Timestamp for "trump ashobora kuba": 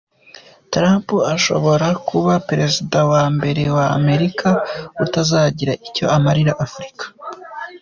0.71-2.33